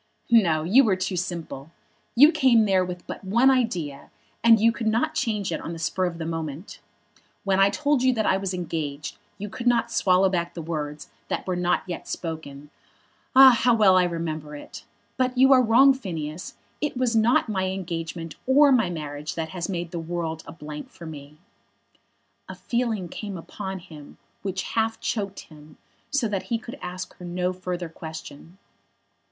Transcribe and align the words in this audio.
"No; 0.31 0.63
you 0.63 0.83
were 0.83 0.95
too 0.95 1.15
simple. 1.15 1.69
You 2.15 2.31
came 2.31 2.65
there 2.65 2.83
with 2.83 3.05
but 3.05 3.23
one 3.23 3.51
idea, 3.51 4.09
and 4.43 4.59
you 4.59 4.71
could 4.71 4.87
not 4.87 5.13
change 5.13 5.51
it 5.51 5.61
on 5.61 5.73
the 5.73 5.77
spur 5.77 6.05
of 6.05 6.17
the 6.17 6.25
moment. 6.25 6.79
When 7.43 7.59
I 7.59 7.69
told 7.69 8.01
you 8.01 8.11
that 8.13 8.25
I 8.25 8.35
was 8.35 8.51
engaged 8.51 9.19
you 9.37 9.47
could 9.47 9.67
not 9.67 9.91
swallow 9.91 10.27
back 10.27 10.55
the 10.55 10.61
words 10.63 11.11
that 11.27 11.45
were 11.45 11.55
not 11.55 11.83
yet 11.85 12.07
spoken. 12.07 12.71
Ah, 13.35 13.51
how 13.51 13.75
well 13.75 13.95
I 13.95 14.05
remember 14.05 14.55
it. 14.55 14.85
But 15.17 15.37
you 15.37 15.53
are 15.53 15.61
wrong, 15.61 15.93
Phineas. 15.93 16.55
It 16.81 16.97
was 16.97 17.15
not 17.15 17.47
my 17.47 17.65
engagement 17.65 18.35
or 18.47 18.71
my 18.71 18.89
marriage 18.89 19.35
that 19.35 19.49
has 19.49 19.69
made 19.69 19.91
the 19.91 19.99
world 19.99 20.41
a 20.47 20.51
blank 20.51 20.89
for 20.89 21.05
me." 21.05 21.37
A 22.49 22.55
feeling 22.55 23.07
came 23.07 23.37
upon 23.37 23.77
him 23.77 24.17
which 24.41 24.63
half 24.73 24.99
choked 24.99 25.41
him, 25.41 25.77
so 26.09 26.27
that 26.27 26.41
he 26.49 26.57
could 26.57 26.79
ask 26.81 27.15
her 27.17 27.23
no 27.23 27.53
further 27.53 27.87
question. 27.87 28.57